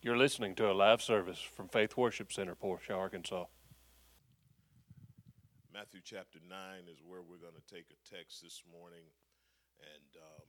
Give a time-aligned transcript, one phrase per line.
[0.00, 3.46] You're listening to a live service from Faith Worship Center, Portia, Arkansas.
[5.74, 6.54] Matthew chapter 9
[6.86, 9.02] is where we're going to take a text this morning,
[9.82, 10.46] and um,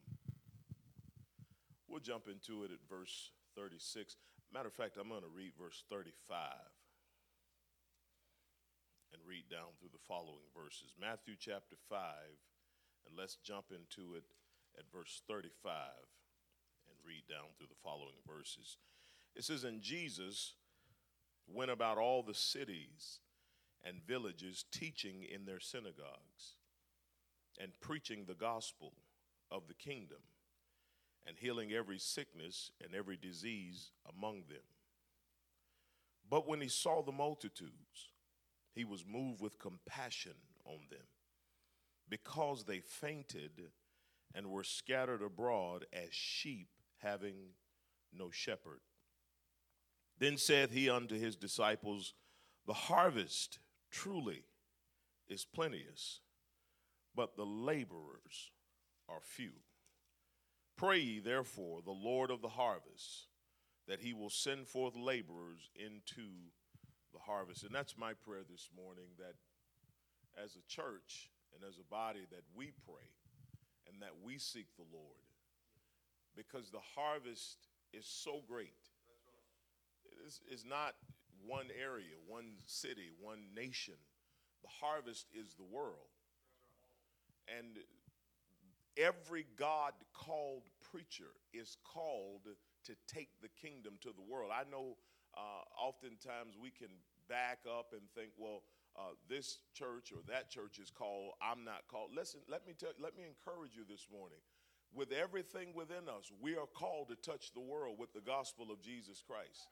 [1.90, 4.18] we'll jump into it at verse 36.
[4.54, 6.54] Matter of fact, I'm going to read verse 35
[9.14, 10.94] and read down through the following verses.
[10.94, 11.98] Matthew chapter 5,
[13.10, 14.30] and let's jump into it
[14.78, 15.74] at verse 35
[16.86, 18.78] and read down through the following verses.
[19.36, 20.54] It says, And Jesus
[21.48, 23.20] went about all the cities
[23.84, 26.58] and villages, teaching in their synagogues
[27.60, 28.94] and preaching the gospel
[29.52, 30.20] of the kingdom
[31.28, 34.64] and healing every sickness and every disease among them.
[36.30, 38.10] But when he saw the multitudes,
[38.74, 41.08] he was moved with compassion on them
[42.08, 43.72] because they fainted
[44.34, 47.36] and were scattered abroad as sheep having
[48.14, 48.82] no shepherd.
[50.20, 52.14] Then saith he unto his disciples,
[52.68, 54.44] The harvest truly
[55.28, 56.20] is plenteous,
[57.16, 58.52] but the laborers
[59.08, 59.52] are few.
[60.78, 63.28] Pray ye therefore the Lord of the harvest
[63.88, 66.28] that he will send forth laborers into
[67.12, 67.64] the harvest.
[67.64, 69.34] And that's my prayer this morning that
[70.42, 73.10] as a church and as a body that we pray
[73.88, 75.26] and that we seek the Lord
[76.36, 78.78] because the harvest is so great.
[80.26, 80.96] Is, is not
[81.46, 83.96] one area, one city, one nation.
[84.62, 86.10] The harvest is the world.
[87.48, 87.78] And
[88.98, 92.48] every God called preacher is called
[92.86, 94.52] to take the kingdom to the world.
[94.54, 94.98] I know
[95.36, 96.90] uh, oftentimes we can
[97.28, 98.64] back up and think, well,
[98.98, 102.10] uh, this church or that church is called, I'm not called.
[102.16, 104.40] Listen, let me tell, let me encourage you this morning.
[104.94, 108.82] With everything within us, we are called to touch the world with the gospel of
[108.82, 109.70] Jesus Christ.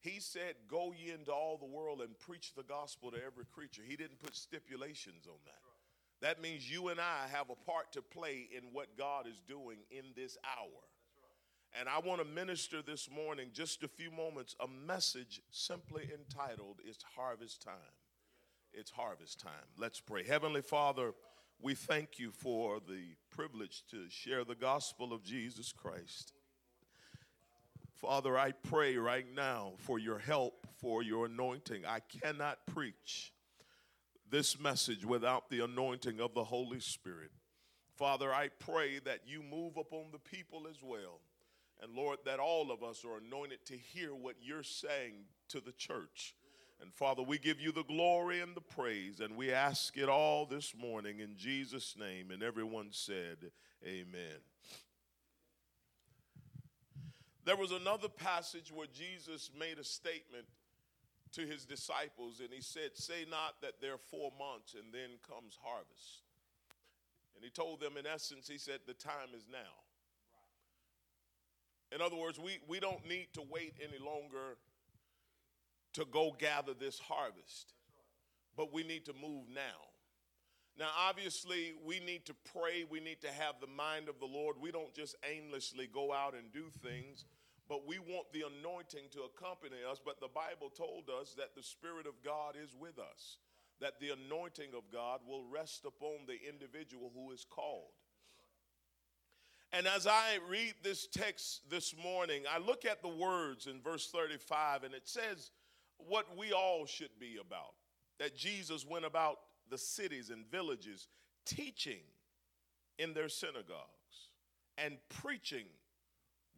[0.00, 3.82] He said, Go ye into all the world and preach the gospel to every creature.
[3.86, 5.60] He didn't put stipulations on that.
[6.22, 9.78] That means you and I have a part to play in what God is doing
[9.90, 10.82] in this hour.
[11.78, 16.78] And I want to minister this morning, just a few moments, a message simply entitled,
[16.84, 17.74] It's Harvest Time.
[18.72, 19.52] It's Harvest Time.
[19.76, 20.24] Let's pray.
[20.24, 21.12] Heavenly Father,
[21.60, 26.32] we thank you for the privilege to share the gospel of Jesus Christ.
[27.96, 31.86] Father, I pray right now for your help, for your anointing.
[31.86, 33.32] I cannot preach
[34.30, 37.30] this message without the anointing of the Holy Spirit.
[37.96, 41.20] Father, I pray that you move upon the people as well.
[41.82, 45.14] And Lord, that all of us are anointed to hear what you're saying
[45.48, 46.34] to the church.
[46.82, 50.44] And Father, we give you the glory and the praise, and we ask it all
[50.44, 52.30] this morning in Jesus' name.
[52.30, 53.52] And everyone said,
[53.86, 54.40] Amen.
[57.46, 60.46] There was another passage where Jesus made a statement
[61.32, 65.10] to his disciples, and he said, Say not that there are four months and then
[65.26, 66.24] comes harvest.
[67.36, 69.58] And he told them, in essence, he said, The time is now.
[71.94, 74.58] In other words, we, we don't need to wait any longer
[75.94, 77.74] to go gather this harvest,
[78.56, 79.86] but we need to move now.
[80.78, 82.84] Now, obviously, we need to pray.
[82.88, 84.56] We need to have the mind of the Lord.
[84.60, 87.24] We don't just aimlessly go out and do things,
[87.68, 90.00] but we want the anointing to accompany us.
[90.04, 93.38] But the Bible told us that the Spirit of God is with us,
[93.80, 97.92] that the anointing of God will rest upon the individual who is called.
[99.72, 104.08] And as I read this text this morning, I look at the words in verse
[104.10, 105.50] 35, and it says
[105.98, 107.74] what we all should be about
[108.18, 109.38] that Jesus went about
[109.68, 111.08] the cities and villages
[111.44, 112.00] teaching
[112.98, 114.30] in their synagogues
[114.78, 115.66] and preaching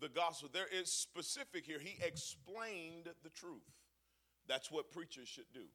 [0.00, 0.48] the gospel.
[0.52, 1.78] There is specific here.
[1.78, 3.62] He explained the truth.
[4.46, 5.66] That's what preachers should do.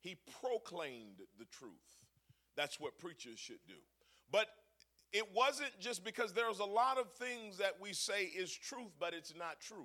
[0.00, 1.72] He proclaimed the truth.
[2.56, 3.74] That's what preachers should do.
[4.30, 4.46] But
[5.12, 9.12] it wasn't just because there's a lot of things that we say is truth, but
[9.12, 9.78] it's not truth.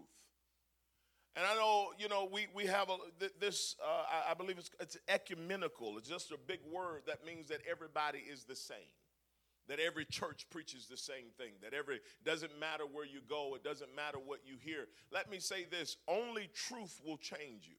[1.36, 2.98] And I know, you know, we, we have a,
[3.42, 5.98] this, uh, I believe it's, it's ecumenical.
[5.98, 8.78] It's just a big word that means that everybody is the same.
[9.68, 11.54] That every church preaches the same thing.
[11.64, 14.88] That every, doesn't matter where you go, it doesn't matter what you hear.
[15.12, 17.76] Let me say this only truth will change you.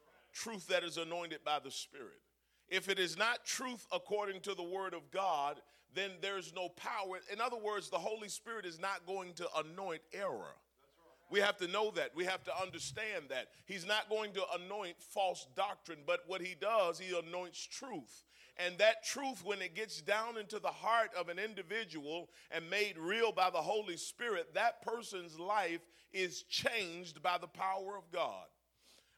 [0.00, 0.32] Right.
[0.32, 2.20] Truth that is anointed by the Spirit.
[2.68, 5.60] If it is not truth according to the Word of God,
[5.94, 7.18] then there's no power.
[7.32, 10.54] In other words, the Holy Spirit is not going to anoint error.
[11.30, 12.10] We have to know that.
[12.14, 13.48] We have to understand that.
[13.66, 18.24] He's not going to anoint false doctrine, but what he does, he anoints truth.
[18.58, 22.96] And that truth, when it gets down into the heart of an individual and made
[22.96, 25.80] real by the Holy Spirit, that person's life
[26.12, 28.46] is changed by the power of God.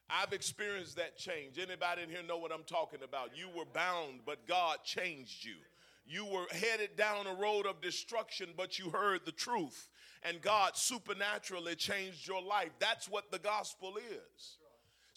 [0.09, 1.57] I've experienced that change.
[1.57, 3.37] Anybody in here know what I'm talking about?
[3.37, 5.55] You were bound, but God changed you.
[6.05, 9.89] You were headed down a road of destruction, but you heard the truth,
[10.23, 12.71] and God supernaturally changed your life.
[12.79, 14.57] That's what the gospel is.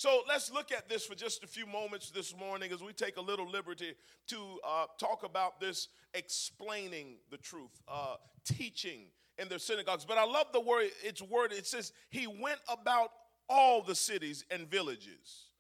[0.03, 3.19] So let's look at this for just a few moments this morning as we take
[3.19, 3.95] a little liberty
[4.27, 9.03] to uh, talk about this explaining the truth, uh, teaching
[9.39, 10.05] in their synagogues.
[10.05, 13.13] But I love the word, it's word, it says, He went about
[13.49, 15.51] all the cities and villages.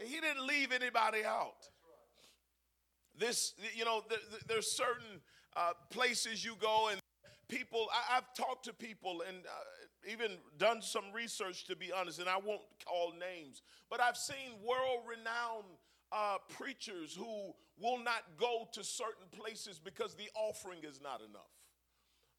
[0.00, 1.68] He didn't leave anybody out.
[3.16, 4.02] This, you know,
[4.48, 5.20] there's certain
[5.56, 7.00] uh, places you go and
[7.48, 9.50] people, I, have talked to people and uh,
[10.08, 14.52] even done some research to be honest, and I won't call names, but I've seen
[14.64, 15.64] world renowned
[16.12, 21.50] uh, preachers who will not go to certain places because the offering is not enough,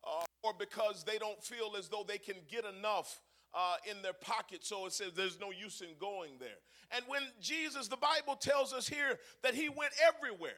[0.04, 3.22] uh, or because they don't feel as though they can get enough.
[3.54, 6.56] Uh, in their pocket, so it says there's no use in going there.
[6.96, 10.56] And when Jesus, the Bible tells us here that he went everywhere.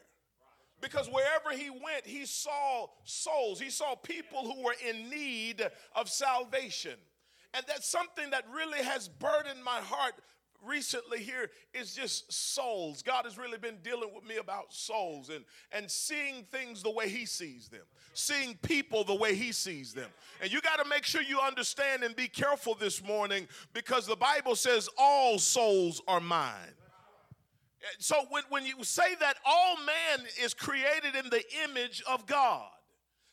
[0.80, 6.08] Because wherever he went, he saw souls, he saw people who were in need of
[6.08, 6.94] salvation.
[7.54, 10.14] And that's something that really has burdened my heart
[10.64, 13.02] recently here is just souls.
[13.02, 17.08] God has really been dealing with me about souls and, and seeing things the way
[17.08, 17.82] He sees them,
[18.14, 20.10] seeing people the way He sees them.
[20.42, 24.16] And you got to make sure you understand and be careful this morning because the
[24.16, 26.74] Bible says all souls are mine.
[27.98, 32.68] So when, when you say that all man is created in the image of God,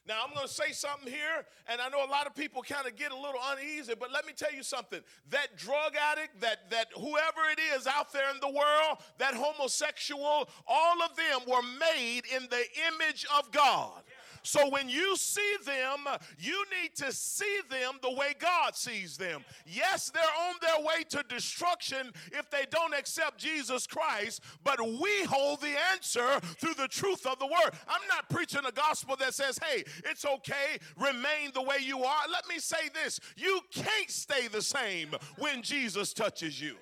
[0.07, 2.87] now I'm going to say something here, and I know a lot of people kind
[2.87, 4.99] of get a little uneasy, but let me tell you something.
[5.29, 10.49] That drug addict, that that whoever it is out there in the world, that homosexual,
[10.67, 12.63] all of them were made in the
[12.93, 14.01] image of God.
[14.43, 15.99] So when you see them,
[16.39, 19.43] you need to see them the way God sees them.
[19.65, 25.23] Yes, they're on their way to destruction if they don't accept Jesus Christ, but we
[25.25, 27.71] hold the answer through the truth of the word.
[27.87, 32.23] I'm not preaching a gospel that says, hey, it's okay, remain the way you are.
[32.31, 36.75] Let me say this you can't stay the same when Jesus touches you.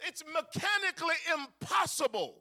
[0.00, 2.36] It's mechanically impossible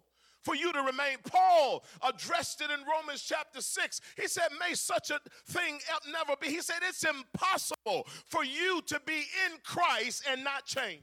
[0.46, 1.18] for you to remain.
[1.26, 4.02] Paul addressed it in Romans chapter 6.
[4.16, 5.80] He said, May such a thing
[6.12, 6.48] never be.
[6.48, 11.02] He said, It's impossible for you to be in Christ and not change.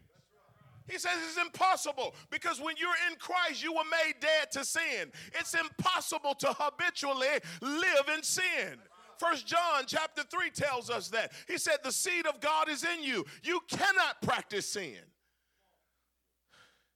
[0.89, 5.13] He says it's impossible because when you're in Christ, you were made dead to sin.
[5.39, 7.29] It's impossible to habitually
[7.61, 8.79] live in sin.
[9.17, 11.33] First John chapter 3 tells us that.
[11.47, 13.25] He said, The seed of God is in you.
[13.45, 14.99] You cannot practice sin.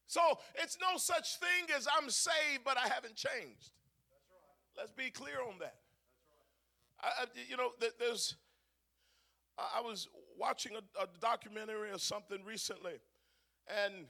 [0.07, 0.21] So
[0.55, 3.73] it's no such thing as I'm saved, but I haven't changed.
[4.31, 4.79] Right.
[4.79, 5.77] Let's be clear on that.
[7.03, 8.37] I, I, you know, there's.
[9.59, 10.07] I was
[10.39, 13.01] watching a, a documentary or something recently,
[13.67, 14.05] and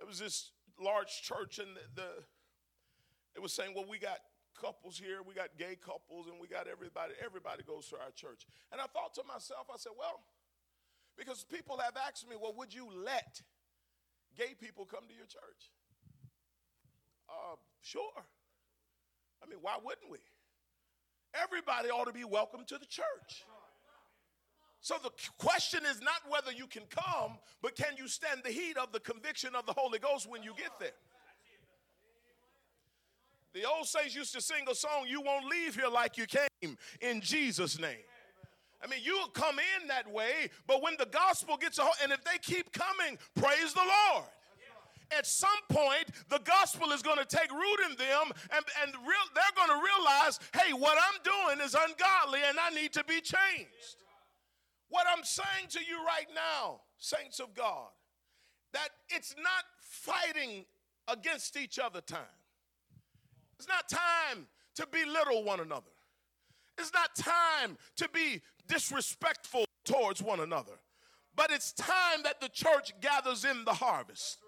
[0.00, 0.50] it was this
[0.80, 2.08] large church, and the, the
[3.36, 4.18] it was saying, "Well, we got
[4.60, 7.14] couples here, we got gay couples, and we got everybody.
[7.24, 10.24] Everybody goes to our church." And I thought to myself, I said, "Well,
[11.16, 13.40] because people have asked me, well, would you let?"
[14.36, 15.72] Gay people come to your church?
[17.28, 18.24] Uh, sure.
[19.42, 20.18] I mean, why wouldn't we?
[21.34, 23.44] Everybody ought to be welcome to the church.
[24.80, 28.76] So the question is not whether you can come, but can you stand the heat
[28.76, 30.92] of the conviction of the Holy Ghost when you get there?
[33.52, 36.76] The old saints used to sing a song, You Won't Leave Here Like You Came,
[37.00, 38.04] in Jesus' name.
[38.84, 42.12] I mean, you'll come in that way, but when the gospel gets a hold, and
[42.12, 44.26] if they keep coming, praise the Lord.
[45.16, 49.26] At some point, the gospel is going to take root in them, and, and real,
[49.34, 53.20] they're going to realize, hey, what I'm doing is ungodly, and I need to be
[53.20, 53.96] changed.
[54.88, 57.88] What I'm saying to you right now, saints of God,
[58.72, 60.64] that it's not fighting
[61.08, 62.20] against each other time.
[63.58, 65.86] It's not time to belittle one another.
[66.78, 70.74] It's not time to be disrespectful towards one another.
[71.34, 74.38] But it's time that the church gathers in the harvest.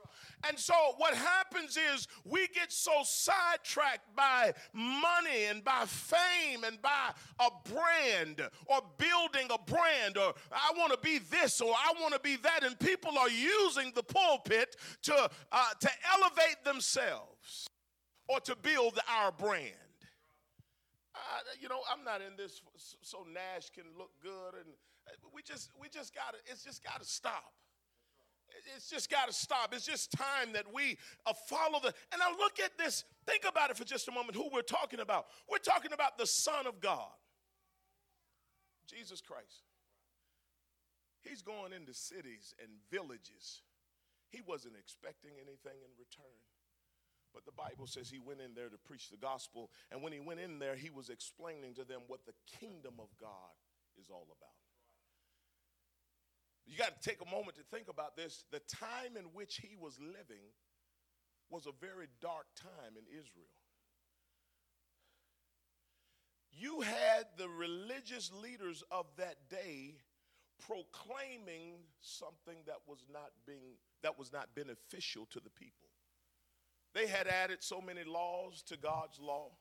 [0.47, 6.81] And so what happens is we get so sidetracked by money and by fame and
[6.81, 11.93] by a brand or building a brand or I want to be this or I
[12.01, 12.63] want to be that.
[12.63, 17.69] And people are using the pulpit to, uh, to elevate themselves
[18.29, 19.73] or to build our brand.
[21.15, 22.63] Uh, you know, I'm not in this
[23.03, 24.71] so Nash can look good, and
[25.09, 27.53] uh, we just we just gotta it's just gotta stop.
[28.77, 29.73] It's just got to stop.
[29.75, 31.93] It's just time that we uh, follow the.
[32.13, 33.05] And I look at this.
[33.27, 35.27] Think about it for just a moment who we're talking about.
[35.51, 37.13] We're talking about the Son of God,
[38.89, 39.65] Jesus Christ.
[41.21, 43.63] He's going into cities and villages.
[44.31, 46.39] He wasn't expecting anything in return.
[47.35, 49.71] But the Bible says he went in there to preach the gospel.
[49.91, 53.09] And when he went in there, he was explaining to them what the kingdom of
[53.21, 53.53] God
[54.01, 54.68] is all about.
[56.69, 58.45] You got to take a moment to think about this.
[58.53, 60.53] The time in which he was living
[61.51, 63.49] was a very dark time in Israel.
[66.53, 69.97] You had the religious leaders of that day
[70.67, 75.89] proclaiming something that was not being that was not beneficial to the people.
[76.95, 79.53] They had added so many laws to God's law.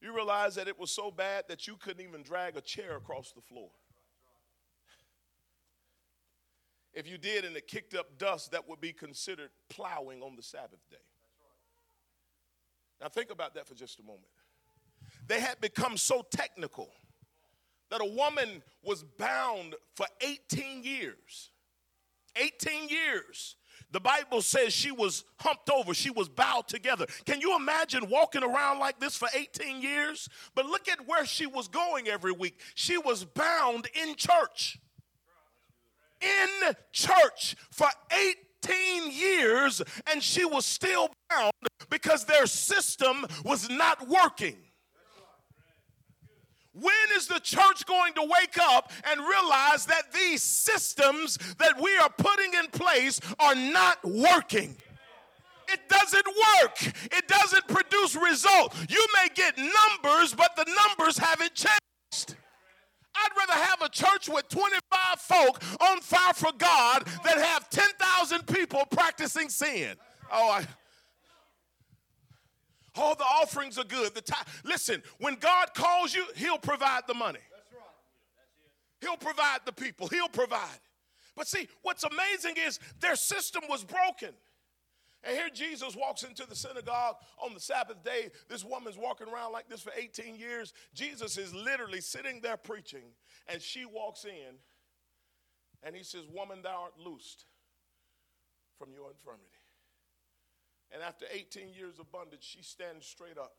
[0.00, 3.32] You realize that it was so bad that you couldn't even drag a chair across
[3.32, 3.70] the floor.
[6.92, 10.42] If you did and it kicked up dust, that would be considered plowing on the
[10.42, 10.96] Sabbath day.
[13.00, 14.26] Now, think about that for just a moment.
[15.26, 16.90] They had become so technical
[17.90, 21.50] that a woman was bound for 18 years.
[22.36, 23.56] 18 years.
[23.92, 27.06] The Bible says she was humped over, she was bowed together.
[27.24, 30.28] Can you imagine walking around like this for 18 years?
[30.54, 32.60] But look at where she was going every week.
[32.74, 34.78] She was bound in church.
[36.20, 41.52] In church for 18 years, and she was still bound
[41.88, 44.56] because their system was not working.
[46.72, 51.96] When is the church going to wake up and realize that these systems that we
[51.98, 54.76] are putting in place are not working?
[55.68, 56.94] It doesn't work.
[57.12, 58.74] It doesn't produce result.
[58.88, 62.36] You may get numbers, but the numbers haven't changed.
[63.14, 64.80] I'd rather have a church with 25
[65.18, 69.96] folk on fire for God than have 10,000 people practicing sin.
[70.32, 70.66] Oh, I,
[72.94, 74.14] all the offerings are good.
[74.14, 77.40] The time, listen, when God calls you, He'll provide the money.
[79.00, 80.08] He'll provide the people.
[80.08, 80.78] He'll provide.
[81.36, 84.34] But see, what's amazing is their system was broken.
[85.22, 88.30] And here Jesus walks into the synagogue on the Sabbath day.
[88.48, 90.72] This woman's walking around like this for 18 years.
[90.94, 93.12] Jesus is literally sitting there preaching,
[93.46, 94.56] and she walks in,
[95.82, 97.44] and he says, Woman, thou art loosed
[98.78, 99.44] from your infirmity.
[100.92, 103.54] And after 18 years of bondage, she stands straight up.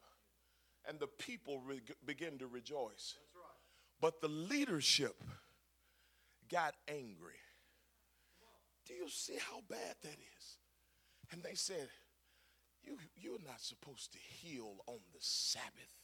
[0.87, 3.15] And the people re- begin to rejoice.
[3.35, 3.43] Right.
[4.01, 5.23] But the leadership
[6.49, 7.39] got angry.
[8.87, 10.57] Do you see how bad that is?
[11.31, 11.87] And they said,
[12.83, 15.95] you, You're not supposed to heal on the Sabbath.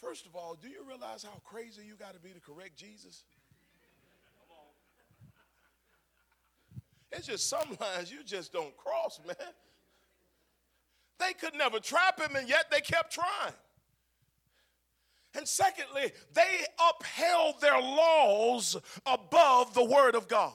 [0.00, 3.24] First of all, do you realize how crazy you got to be to correct Jesus?
[7.12, 9.36] It's just some lines you just don't cross, man.
[11.18, 13.52] They could never trap him, and yet they kept trying.
[15.36, 20.52] And secondly, they upheld their laws above the word of God.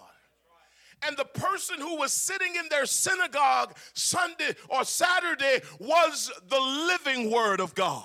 [1.05, 7.31] And the person who was sitting in their synagogue Sunday or Saturday was the living
[7.31, 8.03] word of God.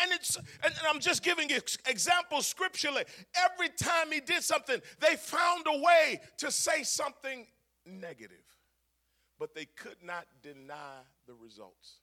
[0.00, 3.04] And it's and I'm just giving examples scripturally.
[3.36, 7.46] Every time he did something, they found a way to say something
[7.84, 8.48] negative
[9.38, 12.00] but they could not deny the results.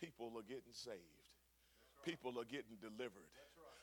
[0.00, 0.98] People are getting saved,
[2.04, 3.30] people are getting delivered,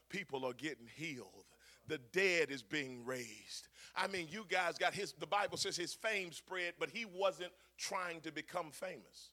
[0.09, 1.45] people are getting healed.
[1.89, 3.67] The dead is being raised.
[3.95, 7.51] I mean, you guys got his, the Bible says his fame spread, but he wasn't
[7.77, 9.31] trying to become famous.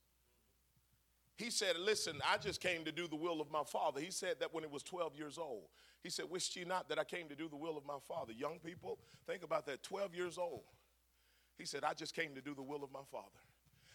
[1.37, 4.01] He said, Listen, I just came to do the will of my father.
[4.01, 5.69] He said that when he was 12 years old.
[6.03, 8.33] He said, Wist ye not that I came to do the will of my father?
[8.33, 10.63] Young people, think about that 12 years old.
[11.59, 13.41] He said, I just came to do the will of my Father.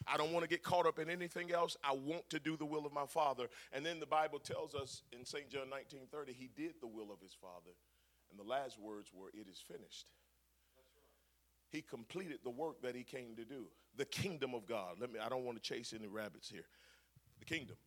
[0.07, 1.77] I don't want to get caught up in anything else.
[1.83, 3.47] I want to do the will of my Father.
[3.71, 5.49] And then the Bible tells us in St.
[5.49, 7.71] John 19 30, he did the will of his Father.
[8.31, 10.09] And the last words were, It is finished.
[11.69, 13.67] He completed the work that he came to do.
[13.95, 14.97] The kingdom of God.
[14.99, 16.65] Let me, I don't want to chase any rabbits here.
[17.39, 17.77] The kingdom.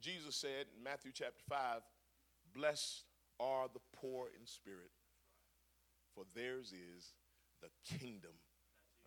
[0.00, 1.80] Jesus said in Matthew chapter 5,
[2.54, 3.04] Blessed
[3.40, 4.90] are the poor in spirit,
[6.14, 7.14] for theirs is
[7.60, 8.34] the kingdom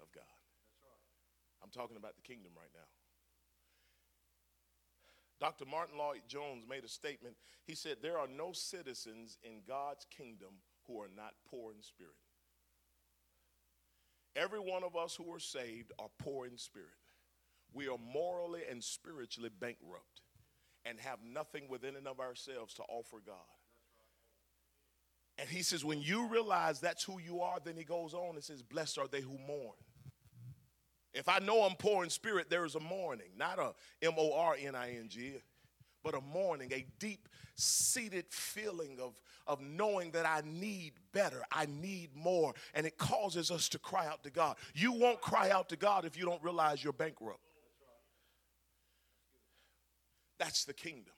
[0.02, 0.24] of God.
[1.64, 2.88] I'm talking about the kingdom right now.
[5.40, 5.66] Dr.
[5.66, 7.36] Martyn Lloyd-Jones made a statement.
[7.64, 12.14] He said, There are no citizens in God's kingdom who are not poor in spirit.
[14.36, 16.90] Every one of us who are saved are poor in spirit.
[17.74, 20.22] We are morally and spiritually bankrupt
[20.86, 23.36] and have nothing within and of ourselves to offer God.
[25.40, 28.44] And he says, when you realize that's who you are, then he goes on and
[28.44, 29.76] says, Blessed are they who mourn.
[31.18, 34.34] If I know I'm poor in spirit, there is a mourning, not a M O
[34.34, 35.34] R N I N G,
[36.04, 41.66] but a mourning, a deep seated feeling of, of knowing that I need better, I
[41.66, 44.58] need more, and it causes us to cry out to God.
[44.76, 47.40] You won't cry out to God if you don't realize you're bankrupt.
[50.38, 51.17] That's the kingdom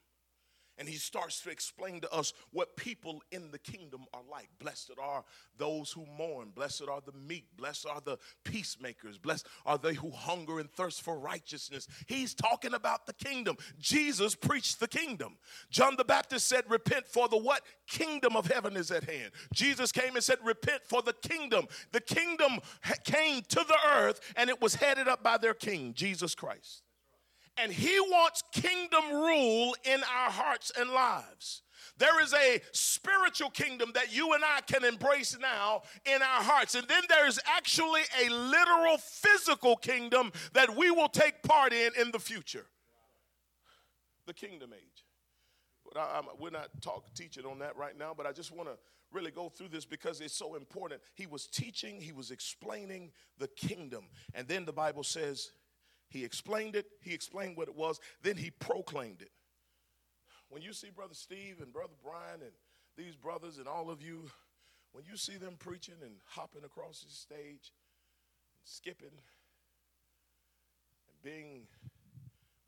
[0.80, 4.48] and he starts to explain to us what people in the kingdom are like.
[4.60, 5.26] Blessed are
[5.58, 10.10] those who mourn, blessed are the meek, blessed are the peacemakers, blessed are they who
[10.10, 11.88] hunger and thirst for righteousness.
[12.08, 13.58] He's talking about the kingdom.
[13.78, 15.38] Jesus preached the kingdom.
[15.70, 17.62] John the Baptist said, Repent for the what?
[17.86, 19.32] Kingdom of heaven is at hand.
[19.54, 21.68] Jesus came and said, Repent for the kingdom.
[21.92, 22.60] The kingdom
[23.04, 26.84] came to the earth and it was headed up by their king, Jesus Christ.
[27.62, 31.62] And He wants kingdom rule in our hearts and lives.
[31.98, 36.76] There is a spiritual kingdom that you and I can embrace now in our hearts.
[36.76, 41.92] And then there is actually a literal physical kingdom that we will take part in
[42.00, 42.66] in the future.
[44.26, 45.04] The kingdom age.
[45.84, 48.78] But I, we're not talk, teaching on that right now, but I just want to
[49.12, 51.02] really go through this because it's so important.
[51.16, 54.06] He was teaching, he was explaining the kingdom.
[54.34, 55.52] And then the Bible says
[56.10, 59.32] he explained it, he explained what it was, then he proclaimed it.
[60.50, 62.52] When you see Brother Steve and Brother Brian and
[62.98, 64.24] these brothers and all of you,
[64.92, 67.62] when you see them preaching and hopping across the stage, and
[68.64, 69.08] skipping,
[71.08, 71.68] and being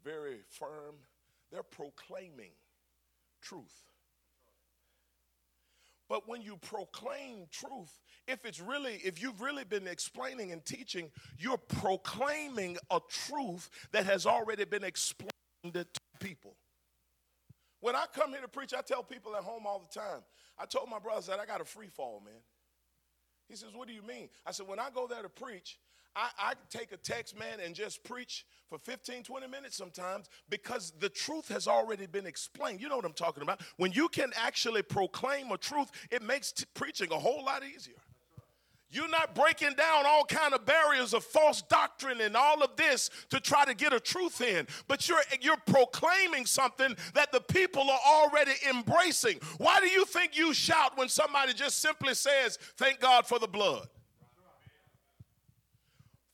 [0.04, 0.96] very firm,
[1.52, 2.52] they're proclaiming
[3.42, 3.91] truth.
[6.12, 11.10] But when you proclaim truth, if it's really, if you've really been explaining and teaching,
[11.40, 15.32] you're proclaiming a truth that has already been explained
[15.72, 15.88] to
[16.20, 16.58] people.
[17.80, 20.20] When I come here to preach, I tell people at home all the time.
[20.60, 22.42] I told my brothers that I got a free fall, man.
[23.48, 24.28] He says, What do you mean?
[24.46, 25.80] I said, When I go there to preach,
[26.16, 30.94] I, I take a text, man, and just preach for 15, 20 minutes sometimes because
[31.00, 32.82] the truth has already been explained.
[32.82, 33.62] You know what I'm talking about.
[33.78, 37.96] When you can actually proclaim a truth, it makes t- preaching a whole lot easier.
[38.94, 43.10] You're not breaking down all kind of barriers of false doctrine and all of this
[43.30, 47.90] to try to get a truth in, but you're you're proclaiming something that the people
[47.90, 49.40] are already embracing.
[49.60, 53.48] Why do you think you shout when somebody just simply says, "Thank God for the
[53.48, 53.88] blood"?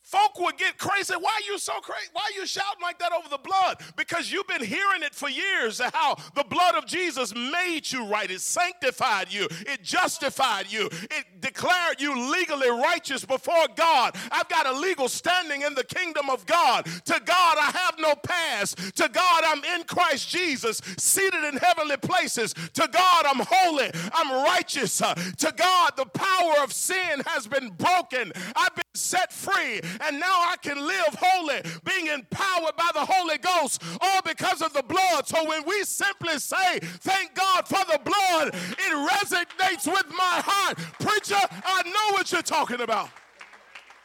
[0.07, 1.13] Folk would get crazy.
[1.19, 2.07] Why are you so crazy?
[2.13, 3.81] Why are you shouting like that over the blood?
[3.97, 8.31] Because you've been hearing it for years how the blood of Jesus made you right.
[8.31, 14.15] It sanctified you, it justified you, it declared you legally righteous before God.
[14.31, 16.85] I've got a legal standing in the kingdom of God.
[16.85, 18.95] To God, I have no past.
[18.95, 22.53] To God, I'm in Christ Jesus, seated in heavenly places.
[22.53, 24.99] To God, I'm holy, I'm righteous.
[24.99, 28.31] To God, the power of sin has been broken.
[28.55, 33.37] I've been set free, and now I can live holy, being empowered by the Holy
[33.37, 35.27] Ghost, all because of the blood.
[35.27, 40.77] So when we simply say, Thank God for the blood, it resonates with my heart.
[40.99, 43.09] Preacher, I know what you're talking about.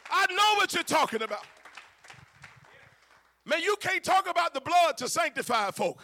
[0.09, 1.45] I know what you're talking about.
[3.45, 5.99] Man, you can't talk about the blood to sanctify folk.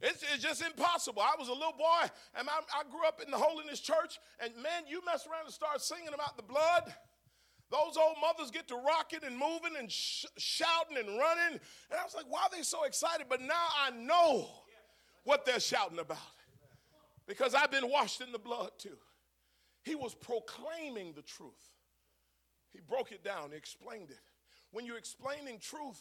[0.00, 1.22] It's, it's, just impossible.
[1.22, 2.08] I was a little boy
[2.38, 5.52] and I, I, grew up in the holiness church, and man, you mess around and
[5.52, 6.94] start singing about the blood.
[7.70, 11.60] Those old mothers get to rocking and moving and sh- shouting and running.
[11.90, 13.26] And I was like, why are they so excited?
[13.28, 14.48] But now I know
[15.24, 16.18] what they're shouting about
[17.26, 18.96] because I've been washed in the blood too.
[19.84, 21.72] He was proclaiming the truth,
[22.72, 24.20] he broke it down, he explained it.
[24.70, 26.00] When you're explaining truth,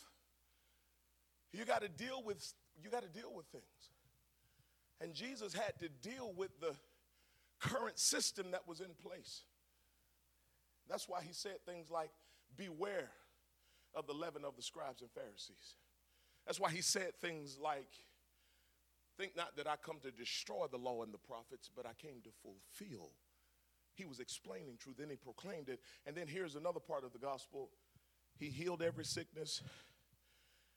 [1.54, 3.64] you got to deal with you got to deal with things.
[5.00, 6.76] And Jesus had to deal with the
[7.60, 9.44] current system that was in place.
[10.90, 12.12] That's why he said things like,
[12.56, 13.10] Beware
[13.94, 15.76] of the leaven of the scribes and Pharisees.
[16.46, 17.90] That's why he said things like,
[19.18, 22.22] Think not that I come to destroy the law and the prophets, but I came
[22.24, 23.12] to fulfill.
[23.96, 25.80] He was explaining truth, then he proclaimed it.
[26.06, 27.70] And then here's another part of the gospel
[28.38, 29.62] He healed every sickness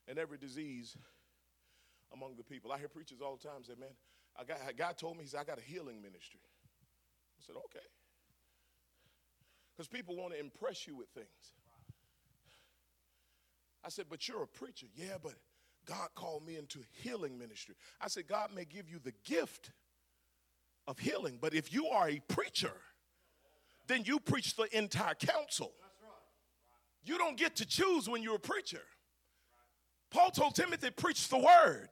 [0.08, 0.96] and every disease
[2.12, 2.72] among the people.
[2.72, 3.90] I hear preachers all the time say, man,
[4.38, 6.40] I got, God told me, he said, I got a healing ministry.
[7.38, 7.86] I said, okay.
[9.76, 11.26] Because people want to impress you with things.
[13.84, 14.86] I said, but you're a preacher.
[14.94, 15.34] Yeah, but
[15.86, 17.74] God called me into healing ministry.
[18.00, 19.70] I said, God may give you the gift
[20.86, 22.72] of healing, but if you are a preacher,
[23.86, 25.72] then you preach the entire counsel.
[27.02, 28.82] You don't get to choose when you're a preacher.
[30.10, 31.88] Paul told Timothy, preach the word.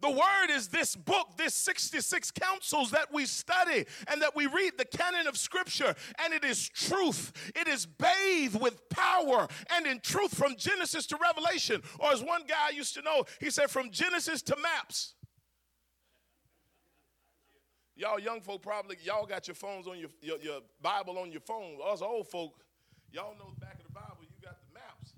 [0.00, 4.78] The word is this book, this 66 counsels that we study and that we read,
[4.78, 7.32] the canon of scripture, and it is truth.
[7.54, 11.82] It is bathed with power and in truth from Genesis to Revelation.
[11.98, 15.14] Or as one guy used to know, he said, from Genesis to maps.
[17.94, 21.42] Y'all young folk probably, y'all got your phones on your, your, your Bible on your
[21.42, 21.76] phone.
[21.86, 22.54] Us old folk,
[23.12, 25.12] y'all know the back of the Bible, you got the maps.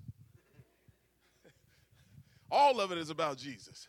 [2.53, 3.87] All of it is about Jesus.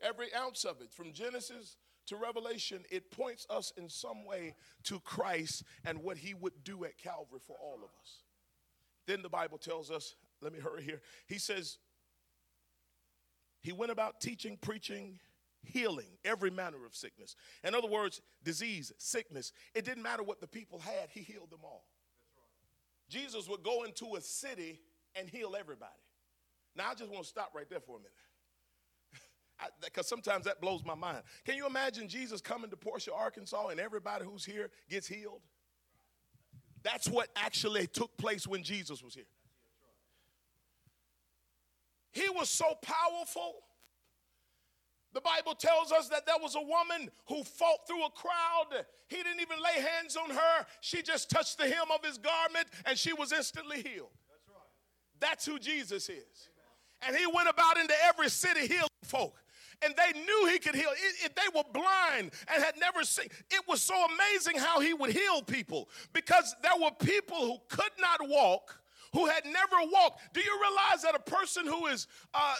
[0.00, 4.98] Every ounce of it, from Genesis to Revelation, it points us in some way to
[5.00, 8.22] Christ and what he would do at Calvary for all of us.
[9.06, 11.02] Then the Bible tells us, let me hurry here.
[11.26, 11.76] He says,
[13.60, 15.18] He went about teaching, preaching,
[15.62, 17.36] healing every manner of sickness.
[17.62, 19.52] In other words, disease, sickness.
[19.74, 21.84] It didn't matter what the people had, he healed them all.
[22.38, 23.10] Right.
[23.10, 24.80] Jesus would go into a city
[25.14, 25.90] and heal everybody.
[26.76, 28.12] Now, I just want to stop right there for a minute.
[29.84, 31.22] Because sometimes that blows my mind.
[31.44, 35.42] Can you imagine Jesus coming to Portia, Arkansas, and everybody who's here gets healed?
[36.82, 39.24] That's what actually took place when Jesus was here.
[42.12, 43.56] He was so powerful
[45.12, 48.84] the Bible tells us that there was a woman who fought through a crowd.
[49.08, 50.66] He didn't even lay hands on her.
[50.80, 54.10] She just touched the hem of his garment and she was instantly healed.
[55.20, 56.48] That's who Jesus is.
[57.06, 59.36] And he went about into every city healing folk.
[59.82, 60.90] And they knew he could heal.
[61.24, 65.10] If they were blind and had never seen, it was so amazing how he would
[65.10, 68.80] heal people because there were people who could not walk
[69.12, 70.34] who had never walked.
[70.34, 72.54] Do you realize that a person who is uh,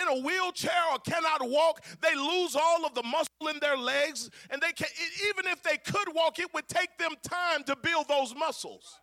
[0.00, 4.30] in a wheelchair or cannot walk, they lose all of the muscle in their legs,
[4.50, 4.88] and they can
[5.28, 9.00] even if they could walk, it would take them time to build those muscles.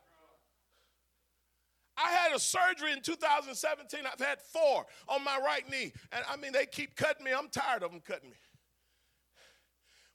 [2.04, 4.02] I had a surgery in 2017.
[4.06, 5.94] I've had four on my right knee.
[6.12, 7.32] And I mean, they keep cutting me.
[7.38, 8.38] I'm tired of them cutting me.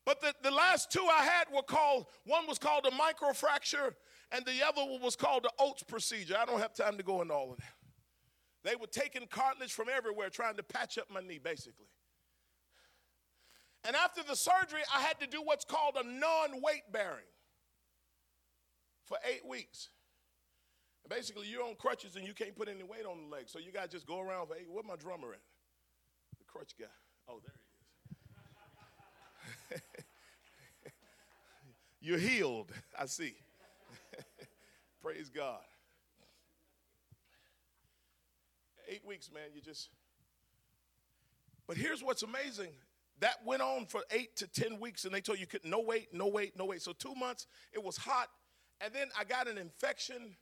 [0.04, 3.94] But the, the last two I had were called, one was called a microfracture
[4.30, 6.36] and the other one was called the OATS procedure.
[6.38, 7.74] I don't have time to go into all of that.
[8.64, 11.86] They were taking cartilage from everywhere trying to patch up my knee, basically.
[13.84, 17.30] And after the surgery, I had to do what's called a non weight bearing
[19.04, 19.90] for eight weeks.
[21.08, 23.44] Basically, you're on crutches and you can't put any weight on the leg.
[23.46, 24.66] So you got to just go around eight.
[24.68, 25.40] Where's my drummer at?
[26.38, 26.86] The crutch guy.
[27.28, 27.52] Oh, there
[29.68, 29.82] he is.
[32.00, 33.34] you're healed, I see.
[35.02, 35.60] Praise God.
[38.88, 39.88] Eight weeks, man, you just.
[41.66, 42.70] But here's what's amazing.
[43.20, 46.08] That went on for eight to 10 weeks, and they told you could no wait,
[46.12, 46.82] no wait, no wait.
[46.82, 48.28] So, two months, it was hot.
[48.80, 50.36] And then I got an infection,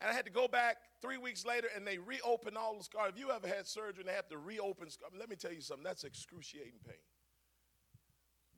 [0.00, 3.12] and I had to go back three weeks later, and they reopened all the scars.
[3.14, 5.52] If you ever had surgery and they have to reopen scars, um, let me tell
[5.52, 7.04] you something, that's excruciating pain.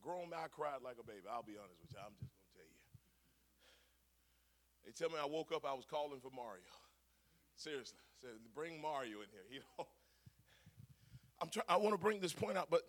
[0.01, 1.27] Grown man, I cried like a baby.
[1.31, 1.99] I'll be honest with you.
[1.99, 2.79] I'm just going to tell you.
[4.87, 6.63] they tell me I woke up, I was calling for Mario.
[7.55, 7.99] Seriously.
[8.21, 9.47] Said, bring Mario in here.
[9.51, 9.87] You know,
[11.41, 12.83] I'm try- I want to bring this point out, but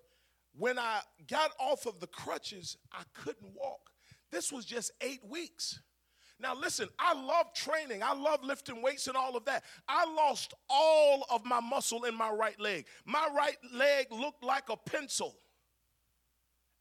[0.55, 3.89] when I got off of the crutches, I couldn't walk.
[4.31, 5.79] This was just eight weeks.
[6.43, 8.03] Now, listen, I love training.
[8.03, 9.63] I love lifting weights and all of that.
[9.87, 12.85] I lost all of my muscle in my right leg.
[13.05, 15.37] My right leg looked like a pencil,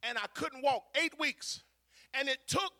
[0.02, 0.86] and I couldn't walk.
[1.00, 1.62] Eight weeks.
[2.12, 2.72] And it took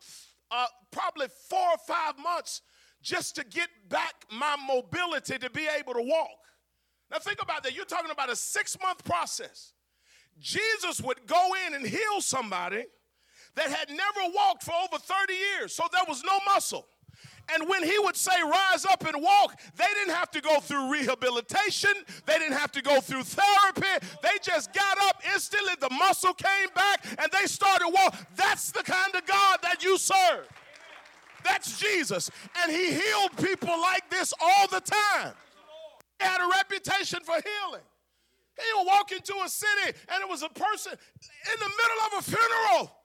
[0.51, 2.61] uh, probably four or five months
[3.01, 6.27] just to get back my mobility to be able to walk.
[7.09, 7.73] Now, think about that.
[7.73, 9.71] You're talking about a six month process.
[10.37, 12.83] Jesus would go in and heal somebody
[13.55, 16.87] that had never walked for over 30 years, so there was no muscle.
[17.53, 20.91] And when he would say, rise up and walk, they didn't have to go through
[20.91, 21.91] rehabilitation.
[22.25, 24.07] They didn't have to go through therapy.
[24.21, 25.73] They just got up instantly.
[25.79, 28.19] The muscle came back and they started walking.
[28.35, 30.47] That's the kind of God that you serve.
[31.43, 32.31] That's Jesus.
[32.61, 35.33] And he healed people like this all the time.
[36.19, 37.83] He had a reputation for healing.
[38.57, 42.19] He would walk into a city and it was a person in the middle of
[42.19, 43.02] a funeral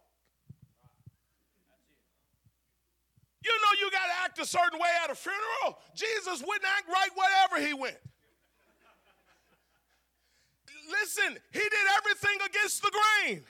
[3.44, 5.78] You know you got to act a certain way at a funeral.
[5.94, 7.98] Jesus wouldn't act right wherever he went.
[10.90, 13.44] Listen, he did everything against the grain.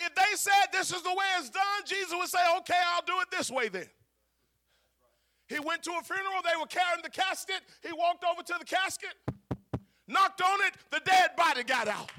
[0.00, 3.20] If they said this is the way it's done, Jesus would say, okay, I'll do
[3.20, 3.86] it this way then.
[5.48, 7.60] He went to a funeral, they were carrying the casket.
[7.82, 9.14] He walked over to the casket,
[10.06, 12.10] knocked on it, the dead body got out.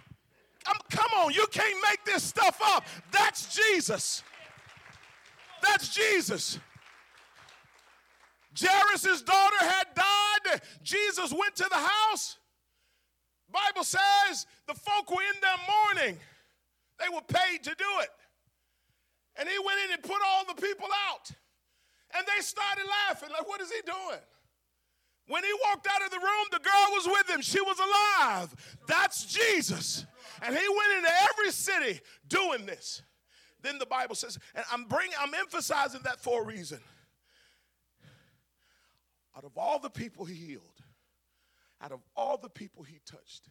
[0.89, 2.85] come on, you can't make this stuff up.
[3.11, 4.23] That's Jesus.
[5.61, 6.59] That's Jesus.
[8.57, 10.61] Jairus' daughter had died.
[10.81, 12.37] Jesus went to the house.
[13.51, 16.19] Bible says the folk were in their mourning.
[16.99, 18.09] They were paid to do it.
[19.37, 21.31] And he went in and put all the people out.
[22.15, 24.19] And they started laughing, like, what is he doing?
[25.27, 27.41] When he walked out of the room, the girl was with him.
[27.41, 28.53] She was alive.
[28.87, 30.05] That's Jesus.
[30.41, 33.03] And he went into every city doing this.
[33.61, 36.79] Then the Bible says, and I'm bringing, I'm emphasizing that for a reason.
[39.39, 40.83] Out of all the people he healed,
[41.81, 43.47] out of all the people he touched,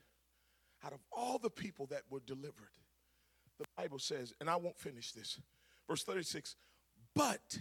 [0.85, 2.77] out of all the people that were delivered,
[3.59, 5.41] the Bible says, and I won't finish this,
[5.89, 6.57] verse 36,
[7.15, 7.59] but,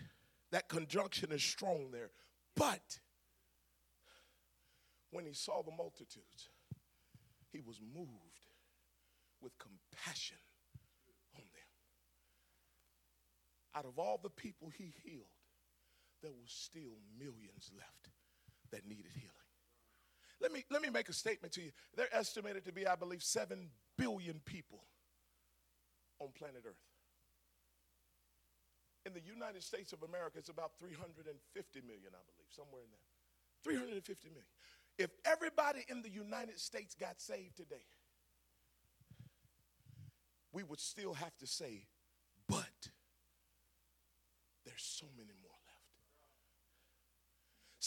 [0.52, 2.10] that conjunction is strong there,
[2.54, 3.00] but
[5.12, 6.50] when he saw the multitudes,
[7.54, 8.48] he was moved
[9.40, 10.36] with compassion
[11.34, 11.70] on them.
[13.74, 15.24] Out of all the people he healed,
[16.22, 18.10] there were still millions left
[18.72, 19.34] that needed healing.
[20.40, 21.72] Let me, let me make a statement to you.
[21.96, 24.84] They're estimated to be, I believe, 7 billion people
[26.20, 26.76] on planet Earth.
[29.06, 33.00] In the United States of America, it's about 350 million, I believe, somewhere in there.
[33.64, 34.46] 350 million.
[34.98, 37.86] If everybody in the United States got saved today,
[40.52, 41.86] we would still have to say,
[42.48, 42.92] but
[44.66, 45.47] there's so many more.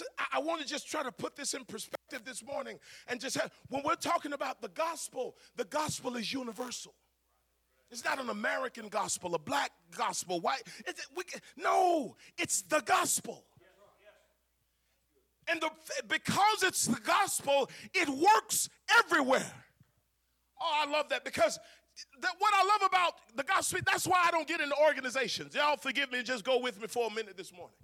[0.01, 3.37] So I, want to just try to put this in perspective this morning and just
[3.37, 6.95] have, when we're talking about the gospel, the gospel is universal.
[7.91, 10.63] It's not an American gospel, a black gospel, white.
[10.87, 11.25] It's, we,
[11.59, 13.45] no, it's the gospel.
[15.49, 15.69] And the,
[16.09, 18.71] because it's the gospel, it works
[19.05, 19.53] everywhere.
[20.59, 21.59] Oh, I love that because
[22.23, 25.55] that what I love about the gospel, that's why I don't get into organizations.
[25.55, 27.77] Y'all forgive me just go with me for a minute this morning.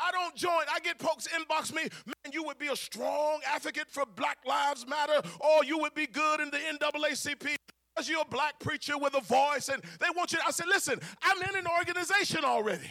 [0.00, 0.62] I don't join.
[0.72, 4.86] I get folks inbox me, man, you would be a strong advocate for Black Lives
[4.86, 7.56] Matter, or you would be good in the NAACP
[7.94, 10.38] because you're a black preacher with a voice, and they want you.
[10.46, 12.90] I said, listen, I'm in an organization already,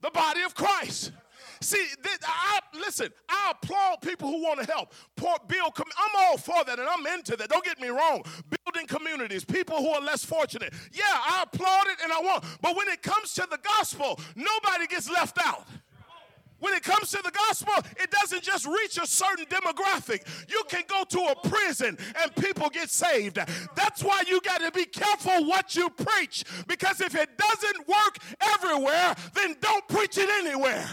[0.00, 1.12] the body of Christ.
[1.60, 1.86] See,
[2.24, 4.92] I, listen, I applaud people who want to help.
[5.16, 7.48] Poor Bill, I'm all for that and I'm into that.
[7.48, 8.22] Don't get me wrong.
[8.64, 10.74] Building communities, people who are less fortunate.
[10.92, 12.44] Yeah, I applaud it and I want.
[12.60, 15.66] But when it comes to the gospel, nobody gets left out.
[16.64, 20.26] When it comes to the gospel, it doesn't just reach a certain demographic.
[20.48, 23.38] You can go to a prison and people get saved.
[23.76, 28.16] That's why you got to be careful what you preach because if it doesn't work
[28.40, 30.88] everywhere, then don't preach it anywhere.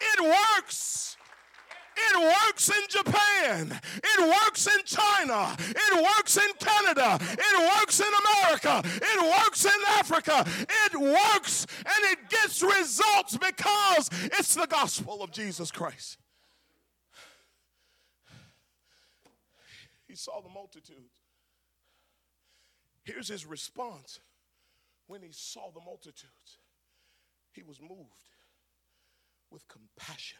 [0.00, 1.17] It works.
[1.98, 3.80] It works in Japan.
[3.96, 5.56] It works in China.
[5.58, 7.18] It works in Canada.
[7.20, 8.82] It works in America.
[8.84, 10.44] It works in Africa.
[10.86, 16.18] It works and it gets results because it's the gospel of Jesus Christ.
[20.06, 21.20] He saw the multitudes.
[23.04, 24.20] Here's his response
[25.06, 26.58] when he saw the multitudes.
[27.52, 28.36] He was moved
[29.50, 30.38] with compassion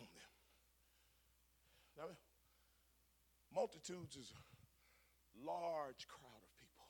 [0.00, 0.31] on them.
[1.96, 2.04] Now,
[3.54, 6.86] multitudes is a large crowd of people.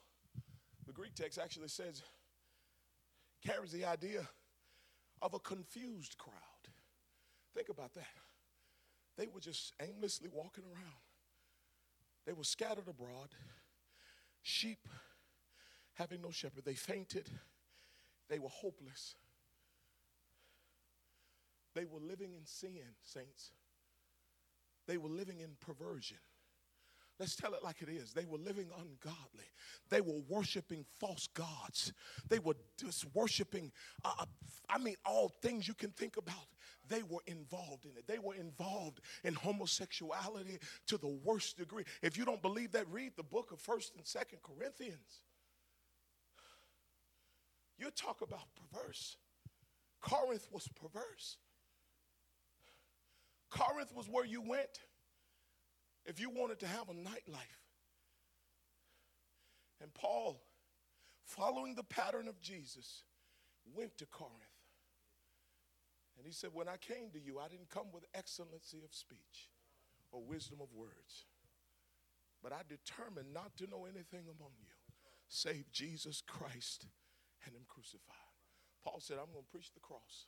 [0.86, 2.02] The Greek text actually says,
[3.44, 4.28] carries the idea
[5.20, 6.34] of a confused crowd.
[7.54, 8.06] Think about that.
[9.16, 11.02] They were just aimlessly walking around.
[12.26, 13.30] They were scattered abroad,
[14.42, 14.88] sheep
[15.94, 16.64] having no shepherd.
[16.64, 17.28] They fainted.
[18.28, 19.14] They were hopeless.
[21.74, 23.50] They were living in sin, saints.
[24.86, 26.18] They were living in perversion.
[27.18, 28.12] Let's tell it like it is.
[28.12, 29.46] They were living ungodly.
[29.90, 31.92] They were worshiping false gods.
[32.28, 33.70] They were just worshiping,
[34.04, 34.24] uh, uh,
[34.68, 36.48] I mean, all things you can think about.
[36.88, 38.08] They were involved in it.
[38.08, 41.84] They were involved in homosexuality to the worst degree.
[42.02, 45.22] If you don't believe that, read the book of 1st and 2nd Corinthians.
[47.78, 49.16] You talk about perverse.
[50.00, 51.36] Corinth was perverse.
[53.52, 54.80] Corinth was where you went
[56.06, 57.60] if you wanted to have a nightlife.
[59.80, 60.40] And Paul,
[61.24, 63.02] following the pattern of Jesus,
[63.76, 64.32] went to Corinth.
[66.16, 69.50] And he said, When I came to you, I didn't come with excellency of speech
[70.12, 71.26] or wisdom of words,
[72.42, 74.72] but I determined not to know anything among you
[75.28, 76.86] save Jesus Christ
[77.46, 78.16] and Him crucified.
[78.84, 80.26] Paul said, I'm going to preach the cross.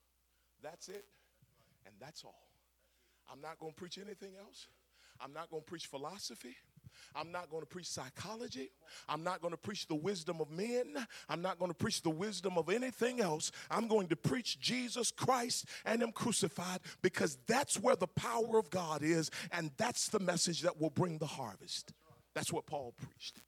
[0.63, 1.05] That's it,
[1.85, 2.54] and that's all.
[3.31, 4.69] I'm not going to preach anything else.
[5.21, 6.57] I'm not going to preach philosophy.
[7.15, 8.71] I'm not going to preach psychology.
[9.09, 11.07] I'm not going to preach the wisdom of men.
[11.29, 13.51] I'm not going to preach the wisdom of anything else.
[13.71, 18.71] I'm going to preach Jesus Christ and Him crucified because that's where the power of
[18.71, 21.93] God is, and that's the message that will bring the harvest.
[22.35, 23.41] That's what Paul preached.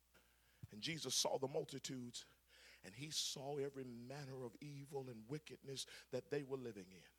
[0.72, 2.24] And Jesus saw the multitudes,
[2.84, 7.15] and He saw every manner of evil and wickedness that they were living in.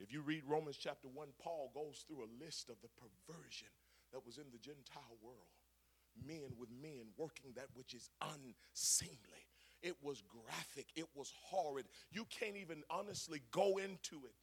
[0.00, 3.68] If you read Romans chapter 1, Paul goes through a list of the perversion
[4.12, 5.38] that was in the Gentile world.
[6.26, 9.48] Men with men working that which is unseemly.
[9.82, 11.86] It was graphic, it was horrid.
[12.10, 14.34] You can't even honestly go into it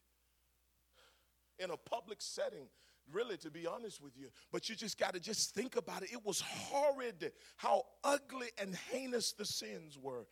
[1.62, 2.68] in a public setting
[3.12, 6.12] really to be honest with you but you just got to just think about it
[6.12, 10.26] it was horrid how ugly and heinous the sins were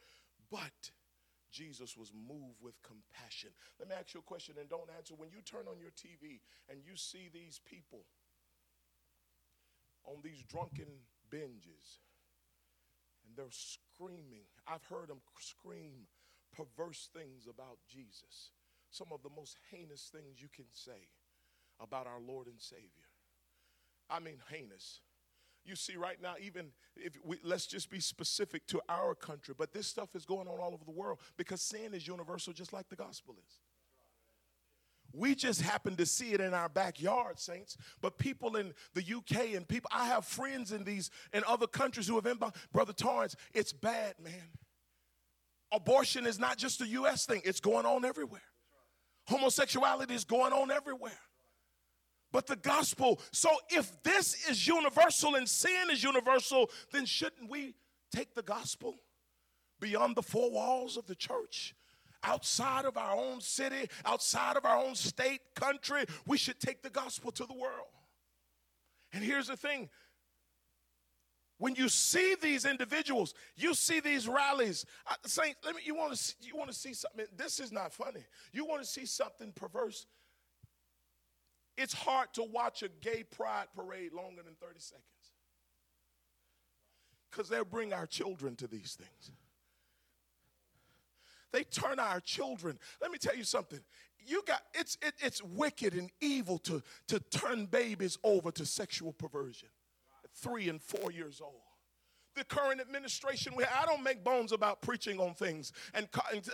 [0.50, 0.90] but
[1.50, 3.50] Jesus was moved with compassion.
[3.78, 5.14] Let me ask you a question and don't answer.
[5.14, 8.04] When you turn on your TV and you see these people
[10.04, 10.88] on these drunken
[11.30, 11.98] binges
[13.26, 16.06] and they're screaming, I've heard them scream
[16.52, 18.52] perverse things about Jesus,
[18.90, 21.08] some of the most heinous things you can say
[21.80, 23.08] about our Lord and Savior.
[24.08, 25.00] I mean, heinous.
[25.64, 29.72] You see, right now, even if we let's just be specific to our country, but
[29.72, 32.88] this stuff is going on all over the world because sin is universal, just like
[32.88, 33.60] the gospel is.
[35.12, 37.76] We just happen to see it in our backyard, saints.
[38.00, 42.06] But people in the UK and people, I have friends in these in other countries
[42.06, 42.38] who have been,
[42.72, 44.50] Brother Torrance, it's bad, man.
[45.72, 47.26] Abortion is not just a U.S.
[47.26, 48.40] thing; it's going on everywhere.
[49.26, 51.18] Homosexuality is going on everywhere
[52.32, 53.20] but the gospel.
[53.32, 57.74] So if this is universal and sin is universal, then shouldn't we
[58.14, 58.96] take the gospel
[59.80, 61.74] beyond the four walls of the church?
[62.22, 66.90] Outside of our own city, outside of our own state, country, we should take the
[66.90, 67.88] gospel to the world.
[69.12, 69.88] And here's the thing
[71.60, 74.86] when you see these individuals, you see these rallies.
[75.06, 75.82] Uh, Saint, let me.
[75.84, 77.26] You want to you want to see something?
[77.36, 78.24] This is not funny.
[78.50, 80.06] You want to see something perverse?
[81.80, 85.04] It's hard to watch a gay pride parade longer than 30 seconds
[87.30, 89.32] because they'll bring our children to these things.
[91.52, 92.78] They turn our children.
[93.00, 93.80] Let me tell you something.
[94.18, 99.14] You got it's it, it's wicked and evil to to turn babies over to sexual
[99.14, 99.70] perversion.
[100.22, 101.69] At three and four years old
[102.34, 106.08] the current administration I don't make bones about preaching on things and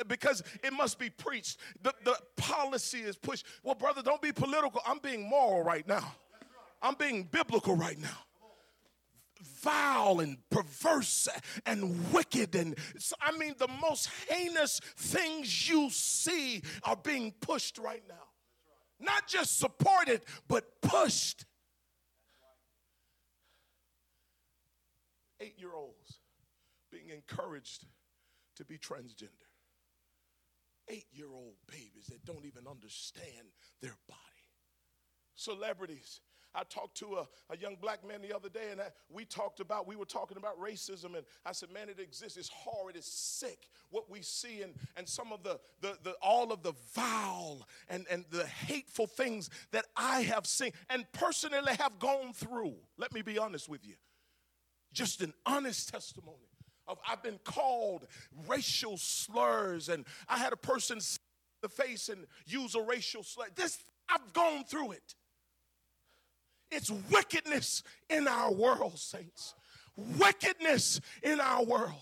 [0.08, 1.58] because it must be preached.
[1.82, 3.46] The, the policy is pushed.
[3.62, 4.80] Well, brother, don't be political.
[4.86, 6.14] I'm being moral right now.
[6.82, 8.18] I'm being biblical right now.
[9.60, 11.28] Vile and perverse
[11.66, 12.76] and wicked and
[13.20, 18.14] I mean the most heinous things you see are being pushed right now.
[18.98, 21.44] Not just supported, but pushed.
[25.40, 26.18] Eight year olds
[26.90, 27.84] being encouraged
[28.56, 29.30] to be transgender.
[30.88, 33.48] Eight year old babies that don't even understand
[33.80, 34.20] their body.
[35.34, 36.20] Celebrities.
[36.54, 39.60] I talked to a, a young black man the other day, and I, we talked
[39.60, 42.38] about, we were talking about racism, and I said, man, it exists.
[42.38, 46.52] It's horrid, it's sick, what we see, and, and some of the, the, the all
[46.52, 51.98] of the vile and, and the hateful things that I have seen and personally have
[51.98, 52.76] gone through.
[52.96, 53.96] Let me be honest with you
[54.92, 56.36] just an honest testimony
[56.88, 58.06] of I've been called
[58.46, 61.02] racial slurs, and I had a person in
[61.62, 63.46] the face and use a racial slur.
[63.54, 65.14] This I've gone through it.
[66.70, 69.54] It's wickedness in our world, saints.
[69.96, 71.94] Wickedness in our world.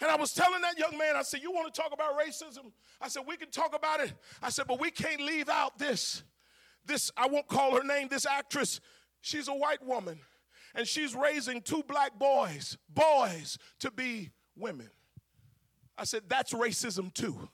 [0.00, 2.72] And I was telling that young man, I said, You want to talk about racism?
[3.00, 4.12] I said, We can talk about it.
[4.42, 6.22] I said, But we can't leave out this.
[6.86, 8.80] This, I won't call her name, this actress.
[9.20, 10.18] She's a white woman
[10.74, 14.90] and she's raising two black boys, boys to be women.
[15.96, 17.48] I said, that's racism too.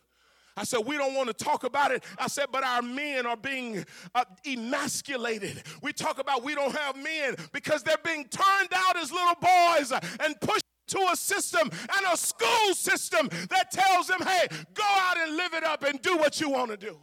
[0.56, 2.02] I said, we don't want to talk about it.
[2.18, 5.62] I said, but our men are being uh, emasculated.
[5.82, 9.92] We talk about we don't have men because they're being turned out as little boys
[10.20, 15.18] and pushed to a system and a school system that tells them, hey, go out
[15.18, 16.96] and live it up and do what you want to do.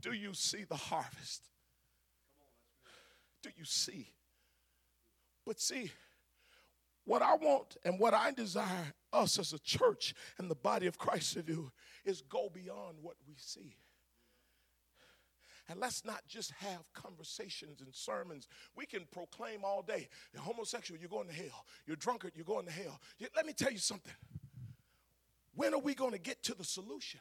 [0.00, 1.42] Do you see the harvest?
[3.42, 4.08] Do you see
[5.46, 5.90] but see,
[7.04, 10.98] what I want and what I desire us as a church and the body of
[10.98, 11.70] Christ to do
[12.04, 13.76] is go beyond what we see.
[15.68, 18.48] And let's not just have conversations and sermons.
[18.76, 21.64] We can proclaim all day you're homosexual, you're going to hell.
[21.86, 23.00] You're drunkard, you're going to hell.
[23.34, 24.12] Let me tell you something.
[25.54, 27.20] When are we going to get to the solution?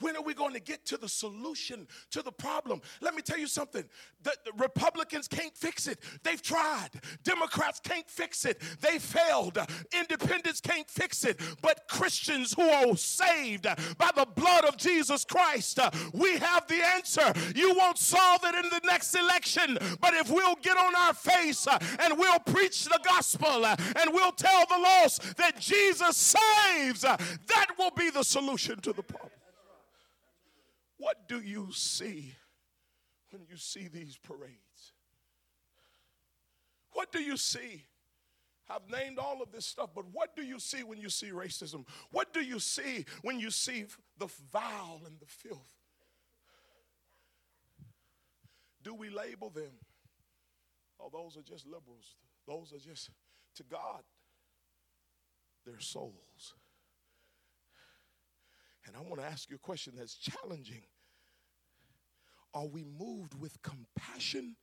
[0.00, 2.82] When are we going to get to the solution to the problem?
[3.00, 3.84] Let me tell you something.
[4.22, 5.98] The, the, Republicans can't fix it.
[6.22, 6.90] They've tried.
[7.24, 8.60] Democrats can't fix it.
[8.80, 9.58] They failed.
[9.98, 11.40] Independents can't fix it.
[11.62, 13.66] But Christians who are saved
[13.98, 15.78] by the blood of Jesus Christ,
[16.12, 17.32] we have the answer.
[17.54, 21.66] You won't solve it in the next election, but if we'll get on our face
[21.66, 27.04] uh, and we'll preach the gospel uh, and we'll tell the lost that Jesus saves,
[27.04, 27.16] uh,
[27.48, 29.30] that will be the solution to the problem.
[30.98, 32.34] What do you see
[33.30, 34.92] when you see these parades?
[36.92, 37.84] What do you see?
[38.68, 41.86] I've named all of this stuff, but what do you see when you see racism?
[42.10, 43.84] What do you see when you see
[44.18, 45.74] the vile and the filth?
[48.82, 49.72] Do we label them?
[50.98, 52.16] Oh, those are just liberals.
[52.46, 53.10] Those are just,
[53.56, 54.02] to God,
[55.64, 56.54] their souls.
[58.86, 60.82] And I want to ask you a question that's challenging.
[62.54, 64.56] Are we moved with compassion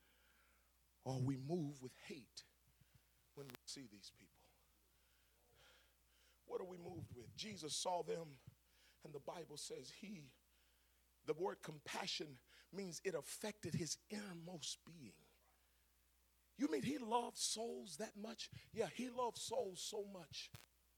[1.05, 2.43] or are we moved with hate
[3.35, 4.33] when we see these people?
[6.45, 7.35] What are we moved with?
[7.35, 8.37] Jesus saw them,
[9.03, 10.29] and the Bible says he,
[11.25, 12.27] the word compassion
[12.73, 15.13] means it affected his innermost being.
[16.57, 18.49] You mean he loved souls that much?
[18.73, 20.51] Yeah, he loved souls so much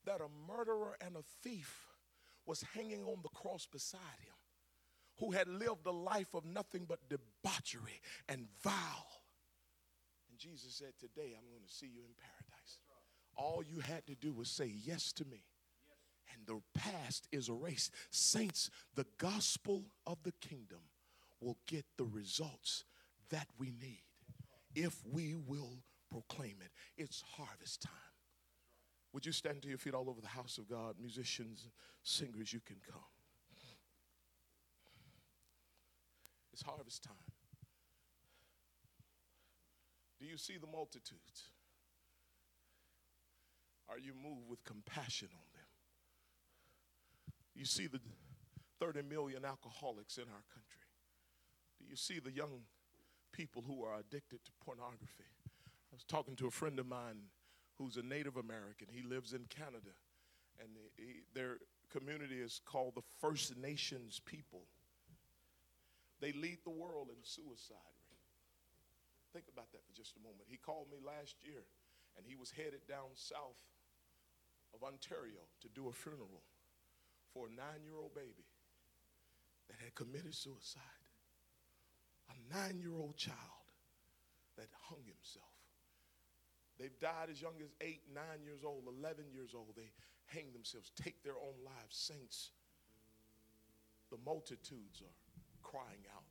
[0.06, 1.85] that a murderer and a thief
[2.46, 4.34] was hanging on the cross beside him,
[5.20, 9.22] who had lived a life of nothing but debauchery and vile.
[10.30, 12.80] And Jesus said, Today I'm going to see you in paradise.
[13.38, 15.44] All you had to do was say yes to me.
[16.34, 17.92] And the past is erased.
[18.10, 20.80] Saints, the gospel of the kingdom
[21.40, 22.84] will get the results
[23.30, 24.02] that we need
[24.74, 26.72] if we will proclaim it.
[26.98, 28.15] It's harvest time.
[29.16, 30.96] Would you stand to your feet all over the house of God?
[31.00, 31.70] Musicians,
[32.04, 33.00] singers, you can come.
[36.52, 37.16] It's harvest time.
[40.20, 41.44] Do you see the multitudes?
[43.88, 45.70] Are you moved with compassion on them?
[47.56, 48.02] You see the
[48.82, 50.90] 30 million alcoholics in our country.
[51.80, 52.64] Do you see the young
[53.32, 55.32] people who are addicted to pornography?
[55.48, 57.30] I was talking to a friend of mine
[57.78, 58.88] who's a Native American.
[58.90, 59.94] He lives in Canada,
[60.60, 61.58] and he, their
[61.92, 64.64] community is called the First Nations people.
[66.22, 68.32] They lead the world in suicide rate.
[69.34, 70.48] Think about that for just a moment.
[70.48, 71.64] He called me last year,
[72.18, 73.60] and he was headed down south
[74.74, 76.44] of Ontario to do a funeral
[77.34, 78.48] for a nine-year-old baby
[79.68, 80.82] that had committed suicide.
[82.32, 83.68] A nine-year-old child
[84.58, 85.55] that hung himself.
[86.80, 89.76] They've died as young as eight, nine years old, 11 years old.
[89.76, 89.92] They
[90.26, 91.96] hang themselves, take their own lives.
[91.96, 92.52] Saints,
[94.12, 95.16] the multitudes are
[95.64, 96.24] crying out.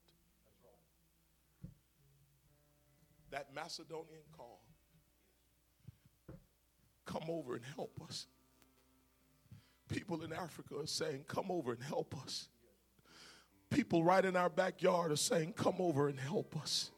[3.31, 4.63] That Macedonian call,
[7.05, 8.27] come over and help us.
[9.89, 12.49] People in Africa are saying, come over and help us.
[13.71, 16.91] People right in our backyard are saying, come over and help us.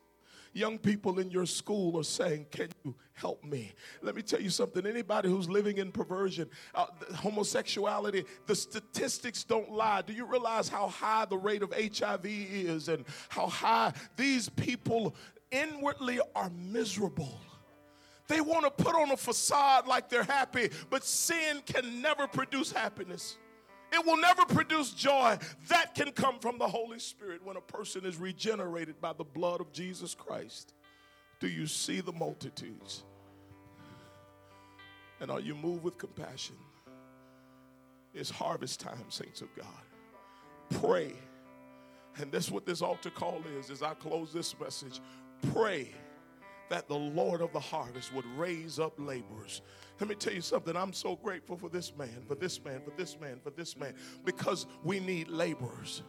[0.56, 3.74] Young people in your school are saying, Can you help me?
[4.00, 4.86] Let me tell you something.
[4.86, 10.00] Anybody who's living in perversion, uh, homosexuality, the statistics don't lie.
[10.00, 15.14] Do you realize how high the rate of HIV is and how high these people
[15.50, 17.38] inwardly are miserable?
[18.26, 22.72] They want to put on a facade like they're happy, but sin can never produce
[22.72, 23.36] happiness.
[23.92, 25.38] It will never produce joy.
[25.68, 29.60] That can come from the Holy Spirit when a person is regenerated by the blood
[29.60, 30.74] of Jesus Christ.
[31.40, 33.04] Do you see the multitudes?
[35.20, 36.56] And are you moved with compassion?
[38.14, 40.80] It's harvest time, saints of God.
[40.80, 41.12] Pray.
[42.18, 45.00] And that's what this altar call is as I close this message.
[45.52, 45.94] Pray
[46.68, 49.62] that the Lord of the harvest would raise up laborers
[50.00, 50.76] let me tell you something.
[50.76, 53.94] I'm so grateful for this man, for this man, for this man, for this man,
[54.24, 56.02] because we need laborers.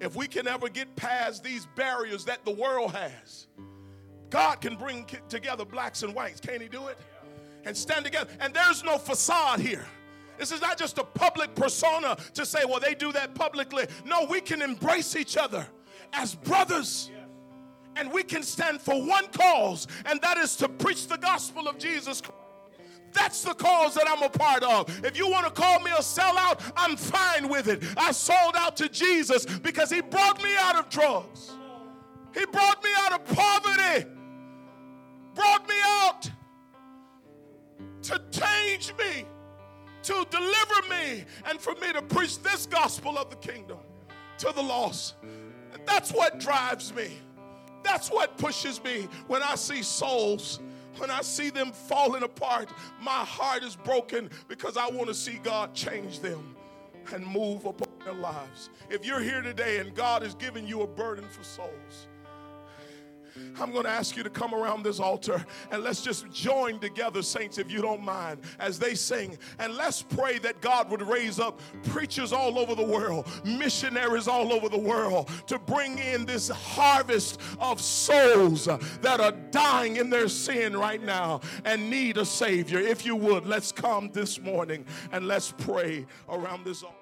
[0.00, 3.48] If we can ever get past these barriers that the world has,
[4.30, 6.40] God can bring together blacks and whites.
[6.40, 6.98] Can't He do it?
[7.64, 8.30] And stand together.
[8.40, 9.84] And there's no facade here.
[10.38, 13.86] This is not just a public persona to say, well, they do that publicly.
[14.06, 15.66] No, we can embrace each other
[16.14, 17.10] as brothers
[17.96, 21.78] and we can stand for one cause, and that is to preach the gospel of
[21.78, 22.36] Jesus Christ.
[23.12, 25.04] That's the cause that I'm a part of.
[25.04, 27.82] If you want to call me a sellout, I'm fine with it.
[27.96, 31.50] I sold out to Jesus because He brought me out of drugs.
[32.32, 34.06] He brought me out of poverty,
[35.34, 36.30] brought me out
[38.02, 39.26] to change me.
[40.02, 43.78] to deliver me and for me to preach this gospel of the kingdom
[44.38, 45.16] to the lost.
[45.86, 47.10] That's what drives me.
[47.82, 50.60] That's what pushes me when I see souls.
[50.96, 52.68] When I see them falling apart,
[53.00, 56.56] my heart is broken because I want to see God change them
[57.14, 58.70] and move upon their lives.
[58.90, 62.08] If you're here today and God is giving you a burden for souls,
[63.58, 67.22] I'm going to ask you to come around this altar and let's just join together,
[67.22, 69.38] saints, if you don't mind, as they sing.
[69.58, 74.52] And let's pray that God would raise up preachers all over the world, missionaries all
[74.52, 80.28] over the world to bring in this harvest of souls that are dying in their
[80.28, 82.78] sin right now and need a Savior.
[82.78, 86.96] If you would, let's come this morning and let's pray around this altar.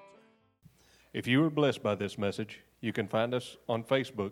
[1.13, 4.31] If you were blessed by this message, you can find us on Facebook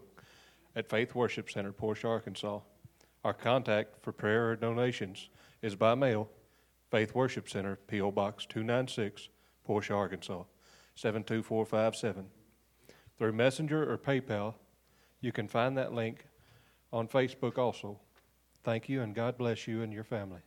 [0.78, 2.60] at Faith Worship Center, Portia, Arkansas.
[3.24, 5.30] Our contact for prayer or donations
[5.64, 6.30] is by mail,
[6.92, 8.12] Faith Worship Center, P.O.
[8.12, 9.30] Box 296,
[9.66, 10.44] Portia, Arkansas
[10.94, 12.28] 72457.
[13.18, 14.54] Through Messenger or PayPal,
[15.20, 16.28] you can find that link
[16.94, 18.00] on Facebook also.
[18.64, 20.42] Thank you, and God bless you and your family.